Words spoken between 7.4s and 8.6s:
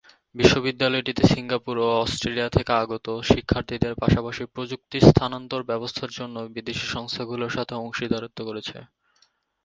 সাথে অংশীদারিত্ব